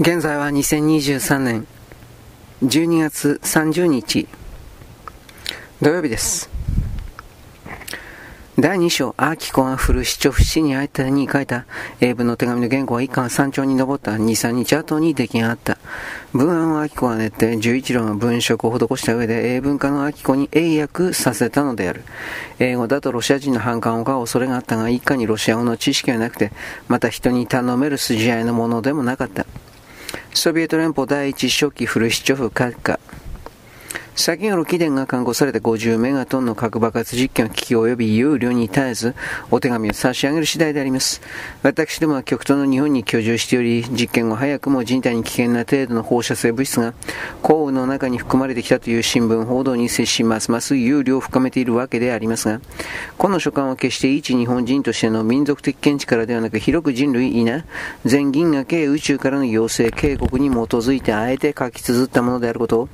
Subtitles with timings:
[0.00, 1.66] 現在は2023年
[2.62, 4.28] 12月30日
[5.82, 6.48] 土曜日です
[8.60, 11.66] 第2章、アーキコがフルシチョフ氏に相手に書いた
[12.00, 15.78] 英文の手紙の原稿は一巻山頂に登った2、3日後に出来上がった。
[16.32, 22.04] 文案をアキコが練って11論の文章を施した上で英文化のアキコに英訳させたのである。
[22.60, 26.52] 英語だとロシア人の反感を買う恐れがあったが、一家にロシア語の知識はなくて、
[26.88, 29.46] また人に頼める筋合いのものでもなかった。
[30.38, 33.00] ソビエト連邦第一初期フルシチョフ閣下。
[34.18, 39.14] 先ほど貴殿が刊行された50メガトンの核爆発実験の危機及び有料に絶えず、
[39.52, 41.22] お手紙を差し上げる次第であります。
[41.62, 46.94] 私どもは極東の日本に居住しており、実験後早くも人体に危険な程度の放射性物質が
[47.42, 52.60] 降雨の中に含まれてきたという新聞報道に接し、ますます有料を深めているわけでありますが、
[53.18, 57.64] この書簡は決して一日本人としての民族的見地からではなく、広く人類いな、
[58.04, 62.88] 全銀河系宇宙からの要請警告に基づいてあえて書き綴ったものであることを、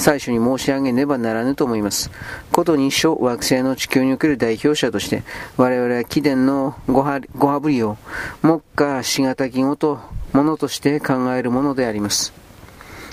[0.00, 2.10] 最初に申し上げねばならぬと思います。
[2.52, 5.24] ことに小惑星の地球における代表者として、
[5.58, 7.98] 我々は貴殿のごはごはぶりを、
[8.42, 10.00] 目下しがたきごと、
[10.32, 12.32] ものとして考えるものであります。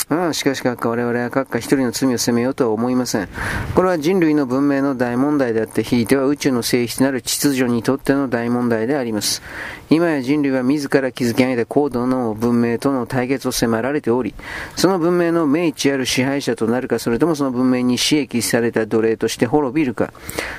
[0.10, 3.28] ああ、しかし閣下、我々は閣下一人の罪を責めようとは思いません。
[3.76, 9.42] これは人類の文明の大問題であって、ひいては宇宙の性質なる秩序にとっての大問題であります。
[9.90, 14.34] 今や人類は自ら築き上げた高度の文明との対決を迫られており、
[14.78, 20.14] その文明の明知ある支配者となるか、それともその文明に刺激された奴隷として滅びるか、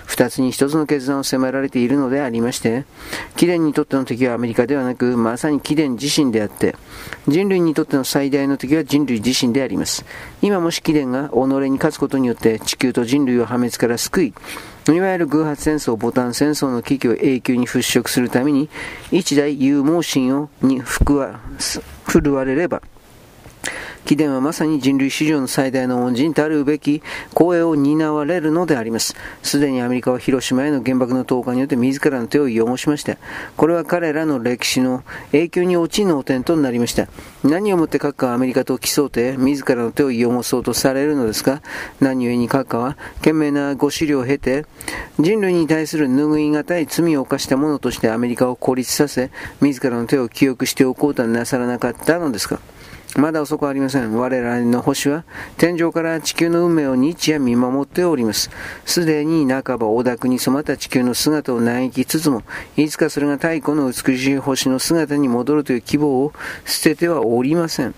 [0.04, 2.84] 二つに一つの決断を迫られているのでありまして、
[3.36, 6.76] 貴殿にとっての敵はアメリカではなく、まさに貴殿自身であって、
[7.26, 10.04] 人類にとっての最大の敵は人類自身身であります。
[10.42, 11.34] 今もし貴殿が己
[11.70, 14.34] に勝つことによって地球と人類を破滅から救い、
[14.88, 18.68] いわゆる偶発戦争、ボタン戦争の危機を永久に払拭するために、
[19.10, 21.40] 一代勇猛心をに服は
[22.06, 22.82] 振るわれれば、
[24.08, 29.14] 貴殿はまさに人類史上の最大の恩人たるべき光栄を担われるのであります。
[29.42, 33.18] すでにアメリカは広島への原爆の投下によって自らの手を汚しました。
[33.58, 35.04] これは彼らの歴史の
[35.34, 37.06] 永久に落ちの点となりました。
[37.44, 41.60] 何をもって閣下はアメリカと競うて自らの手を汚そうとされるのですか
[42.00, 44.64] 何故に閣下は懸命なご資料を経て
[45.18, 49.30] 人類に対する拭い難い罪を犯した者としてアメリカを孤立させ
[49.60, 52.58] 自らの手を記憶しておこうとはなさらなかったのですか
[53.16, 54.14] まだ遅くありません。
[54.16, 55.24] 我らの星は
[55.56, 58.50] 天井から地球の運命を日夜見守っております。
[58.84, 62.42] すでに半ば大濁に染まった地球の姿を嘆きつつも、
[62.76, 66.32] いつかそれが太古の美しい星の姿に戻るという希望を
[66.64, 67.94] 捨ててはおりません。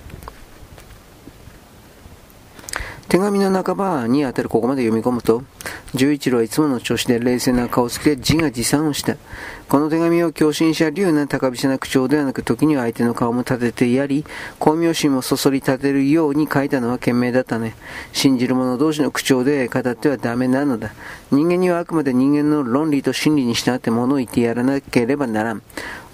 [3.11, 5.43] 手紙の半ばにあたるここまで読み込むと、
[5.97, 9.17] 十一郎はいつもの調子で冷静な顔つきで自画自賛をした。
[9.69, 14.25] この手紙を狂信者流な高飛車な口調ではなく、時には相手の顔も立ててやり、
[14.61, 17.75] 巧妙心もそそり立てるように書いたのは賢明だったね。
[18.13, 20.93] 信じる者同士の口調で語ってはダメなのだ。
[21.33, 25.63] 人間にはあくまで人間の論理と真理に従って物を言ってやらなければならん。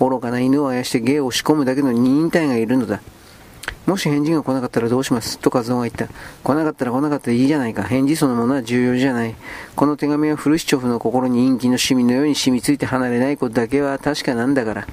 [0.00, 3.02] 愚かな犬をあやして芸を仕込むだけの忍耐がいるのだ。
[3.86, 5.38] もし返事が来なかったらどうします？
[5.38, 6.08] と和夫が言った。
[6.42, 7.84] 来なかったら来なかったでいいじゃないか。
[7.84, 9.34] 返事そのものは重要じゃない。
[9.76, 14.86] この手紙はフルシチョフの心に陰気のシミのように染みついて離れないことだけは確かなんだから。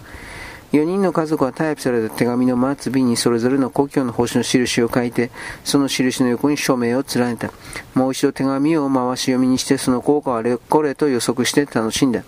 [0.73, 5.29] 4人の家族はタイプされた手紙の末尾にそれぞれの故郷の星の印を書いて、
[5.63, 7.51] その印の横に署名を連ねた。
[7.93, 12.23] もう一度手紙を回し読みにして、その効果はこれと予測して楽しんだ。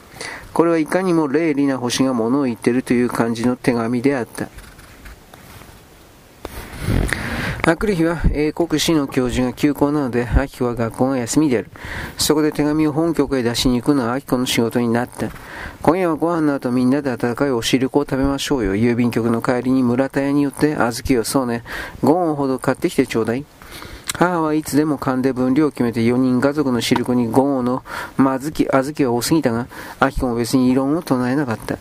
[0.53, 4.47] これはいかにも霊理な星が物を言っているという感じの手紙であった。
[7.67, 11.71] あくる日は英国史の教授が休校なので、秋子は学校が休みである。
[12.15, 15.31] そこで手紙を本局へ出しに行くのは秋子の仕事になった。
[15.81, 18.75] 今夜はご飯の後みんなで温かいお汁粉を食べましょうよ。
[18.75, 21.63] 郵便局の帰りに村田屋によって小豆をそうね、
[22.03, 23.43] 5本ほど買ってきてちょうだい。
[24.13, 27.83] 母はいつでも勘で分量を決めて4人家族の汁粉に5本の
[28.15, 29.67] まずき小豆は多すぎたが、
[29.99, 31.79] 秋子も別に異論を唱えなかった。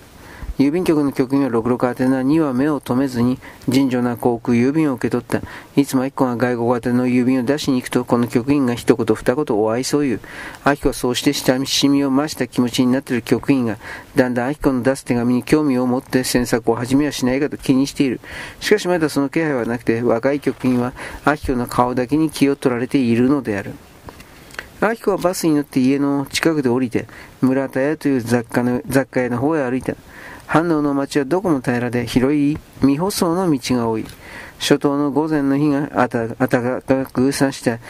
[0.59, 5.41] 郵便局の局員はろくろか宛てなには目を留めずに尋常な航空郵便を受け取った。
[5.75, 10.21] いつも明子が外国宛ての郵便を出しに行くと、この局員が一言二言お愛想を言う。
[10.65, 13.79] 明子はそうして親しみを増した気持ちになっている局員が、
[14.15, 18.21] だんだん明子の出す手紙に興味を持って詮索を始めはしないかと気にしている。
[18.61, 20.93] しかしまだその気配はなくて、若い局員は
[21.27, 23.73] 明子の顔だけに気を取られているのである。
[24.81, 27.07] 明子はバスに乗って家の近くで降りて、
[27.41, 29.97] 村田屋という雑貨の雑貨屋の方へ歩いた。
[30.55, 34.07] 反応の町はどこも平らで広い未舗装の道が多い。
[34.61, 37.81] 初冬の午前の日が暖かくさした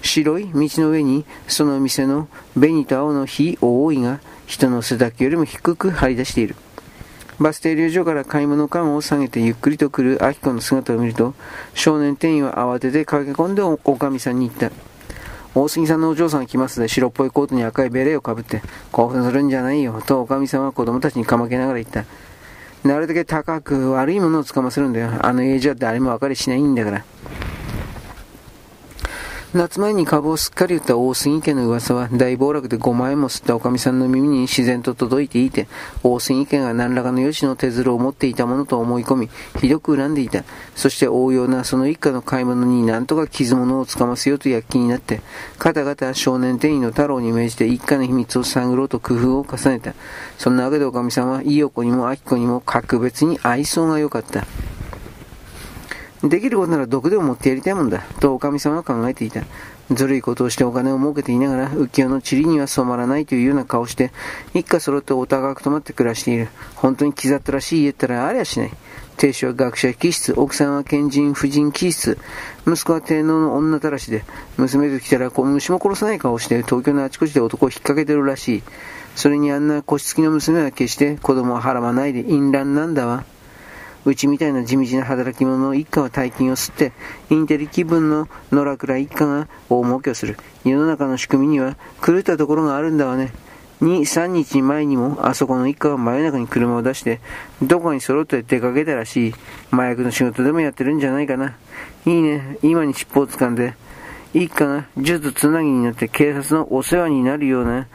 [0.00, 6.54] 白い道の上にその店の紅と青の火多いが人の背丈よりも低く張り出している。
[7.40, 11.34] バス停留所から買い物カゴを下げてゆっくりと来る明子の姿を見ると、
[11.74, 14.70] 少年店員は慌てて駆け込んでおかみさんに言った。
[15.58, 18.60] 大杉さんのお嬢さんが来ますで、白っぽいコートに赤いベレーをかぶって、
[18.92, 22.04] 興奮するんじゃないよ、とおかみさんは子供たちにかまけながら言った。
[22.86, 25.10] なるだけ高く悪いものをつかませるんだよ。
[25.22, 27.04] あの家じゃ誰も分かりしないんだから。
[29.56, 35.66] 夏前に株をすっかり売った大杉家の噂は大暴落で5万円も吸ったおかみさんの耳に自然と届いていて、
[36.02, 40.44] 大杉家が何らかの吉の手づるを持っていたものと思い込み、ひどく恨んでいた。
[40.74, 45.22] そして応用なその一家の買い物に何とか傷物をつかませようと躍起になって、
[45.58, 49.94] 方々少年店員の太郎に命じて一家の秘密を探ろうと工夫を重ねた。
[50.36, 54.46] そんなわけでおかみさんは、いいお子にもあき子にも格別に愛想が良かった。
[56.28, 59.42] できることなら毒でも持ってやりたいもんだ、とおかみさんは考えていた。
[59.90, 64.12] ずるいことをしてお金を儲けていながら、浮世の塵には染まらないというような顔して、
[64.54, 66.48] 一家揃ってお高く泊まって暮らしている。
[66.74, 68.72] 本当に刻ったらしい家ったらありゃしない。
[69.16, 72.18] 亭主は学者気質、奥さんは賢人婦人気質、
[72.66, 74.24] 息子は低能の女たらしで、
[74.56, 78.62] 娘と来たら虫も殺さない顔をして、東京のあちこちで男を引っ掛けてるらしい。
[79.14, 83.24] それにあんな腰つきの娘は決して子供をはらまないで淫乱なんだわ。
[84.06, 86.92] うちみたいな地道な働き者の一家は大金を吸って、
[87.28, 90.38] インテリ気分の野良倉一家が大儲けをする。
[90.64, 93.32] 世の中の仕組みには狂ったところがあるんだわね。
[93.82, 97.20] 2、3日前にも、あそこの一家は真夜中に車を出して、
[97.60, 99.34] どこに揃って出かけたらしい。
[99.72, 101.56] 麻薬の仕事でもやってるんじゃないかな。
[102.06, 103.74] いいね、今に尻尾を掴んで、
[104.32, 107.88] 一家が術つなぎになって警察のお世話になるような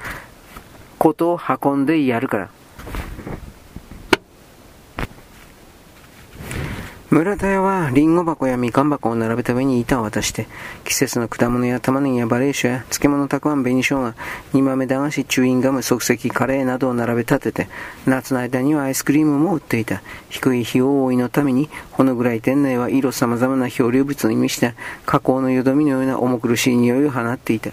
[0.99, 2.49] ことを運んでやるから。
[7.11, 10.47] 村田屋はリンゴ箱やみかん箱を並べた上に板を渡して、
[10.85, 14.13] 季節の果物や玉ねぎやバレー酒や漬物たくあん紅生姜、
[14.53, 17.67] 煮豆駄菓子、チューインガム、即席カレーなどを並べ立てて、
[18.05, 20.01] 夏の間にはアイスクリームも売っていた。
[20.29, 24.73] 低い費用多いのために、ほのぐらい店内は色様々な漂流物を意味した
[25.05, 27.71] 加工のよどみのような重苦しい匂いを放っていた。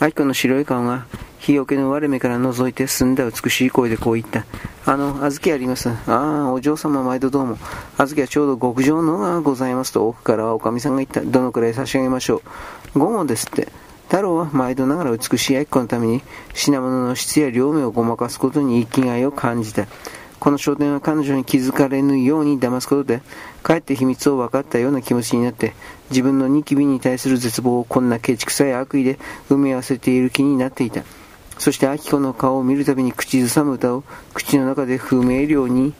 [0.00, 1.06] 愛子の白い顔が
[1.40, 4.44] 日よけの割れ目から覗いて澄んだ美しい声でこう言った。
[4.86, 5.88] あの、小豆あります。
[5.88, 7.56] ああ、お嬢様毎度どうも。
[7.96, 11.20] 小豆はちょうど極上のがございますと奥からはおかみさんが言った。
[11.22, 12.42] どのくらい差し上げましょ
[12.94, 12.98] う。
[12.98, 13.68] 午後ですって。
[14.08, 16.22] 太郎は毎度ながら美しい愛子のために
[16.54, 19.86] 品物の質や両目をごまかすことに生きがいを感じた。
[20.40, 23.22] この商店は彼女に気づかれぬように騙すことで、
[23.62, 25.74] かえって秘密を分かったような気持ちになって、
[26.10, 29.18] 自分のニキビに対する絶望をこんなケチくさい悪意で
[29.50, 31.02] 埋め合わせている気になっていた。
[31.58, 35.92] そして秋子の顔を見るたびに口ずさむ歌を口の中で不明瞭に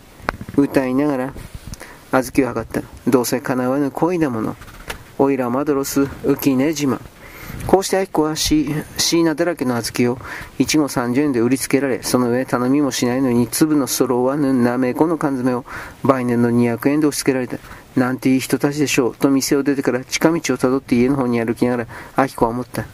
[0.56, 1.34] 歌いながら
[2.12, 3.10] 小豆を測った。
[3.10, 4.56] どうせ叶わぬ恋だもの。
[5.18, 7.00] おいらマドロス、浮き根島。
[7.68, 10.16] こうして秋子はシーナだらけの小豆を
[10.58, 15.66] 1号30円で売りつけられ、その上頼みもしないのに粒のそろわぬなめこの缶詰を
[16.02, 17.58] 売年の200円で押し付けられた。
[17.94, 19.16] なんていい人たちでしょう。
[19.16, 21.86] と店を出てから近道をたどって家の方に歩きながら、
[22.16, 22.86] 秋子は思った。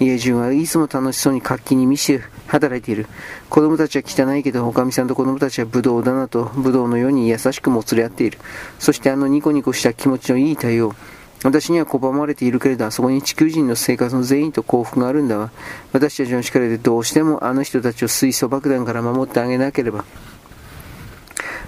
[0.00, 3.08] 家中はいつも楽しそうに活気に満ちて働いている。
[3.50, 8.38] 子供たちは汚いけど、おかみさんと子供たちはブドウだなと、ブドウのように優しくもつれ合っている。
[8.78, 10.94] そしてあのニコニコした気持ちのいい対応。
[11.44, 15.50] 私には拒まれているけれど、あそこに地球人の生活の全員と幸福があるんだわ。
[15.92, 20.04] 私たちの力でどうしてもあの人たちを水素爆弾から守ってあげなければ。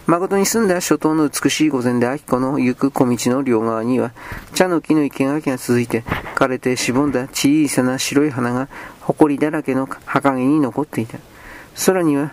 [0.07, 4.13] 誠に澄んだ初冬の美しい午前で秋子の行く小道の両側には、
[4.53, 6.03] 茶の木の生垣が続いて、
[6.35, 8.69] 枯れてしぼんだ小さな白い花が、
[9.01, 11.19] 埃だらけの墓毛に残っていた。
[11.87, 12.33] 空には、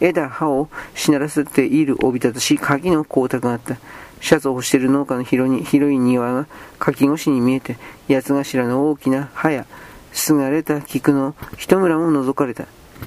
[0.00, 3.76] 枝葉をしならせているおびただしい鍵の光沢があった。
[4.20, 6.46] シャツを干している農家の広に広い庭が
[6.78, 7.76] 柿越しに見えて、
[8.08, 9.66] 八頭の大きな葉や、
[10.12, 12.66] すがれた菊の一村も覗かれた。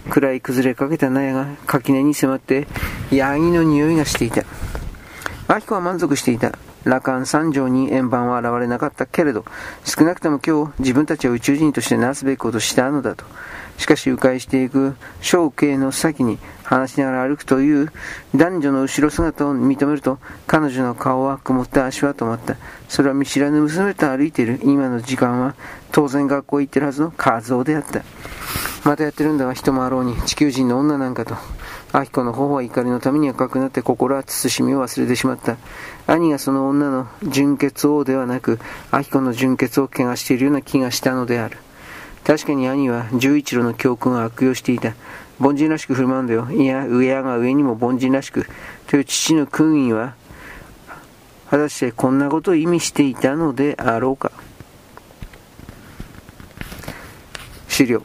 [0.10, 2.68] 暗い崩れかけた納屋が垣根に迫って、
[3.12, 4.44] ヤギの匂いがしていた。
[5.48, 6.58] 明子は満足していた。
[6.84, 9.46] 羅漢三条に円盤は現れなかったけれど、
[9.86, 13.26] 少なくとも今日自分たちは宇宙人としてなすべきことしたのだと。
[13.78, 17.92] しかし迂回していく小径の先に話しながら歩くという
[18.36, 22.56] 男女の後ろ姿を認めると彼女の顔は曇った足は止まった。
[22.88, 25.56] それは見知らぬ娘と歩いている今の時間は
[25.92, 28.04] 当然学校へ行ってるはずの和夫であった。
[28.86, 31.36] またやってるんだわ人もあろうに地球人の女なんかと
[31.94, 35.58] 明子の頬は怒りのために赤くなって心は慎みを忘れてしまった。
[36.08, 38.60] 兄がその女の純血王ではなく
[38.92, 41.58] 明子の純血を怪我しているような気がしたのである。
[42.26, 44.94] 確かに兄は十一郎の教訓を悪用していた。
[45.40, 46.50] 凡人らしく振る舞うんだよ。
[46.52, 48.48] いや、上が上にも凡人らしく。
[48.88, 50.16] という父の訓位は、
[51.50, 54.32] 果たしてこんなことを意味していたのであろうか。
[57.68, 58.04] 資料。